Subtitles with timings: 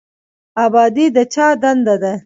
[0.65, 2.13] ابادي د چا دنده ده؟